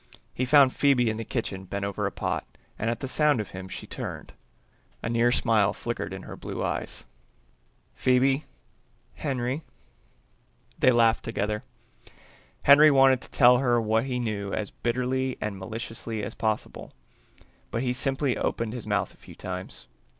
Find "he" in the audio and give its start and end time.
0.33-0.45, 14.05-14.17, 17.83-17.93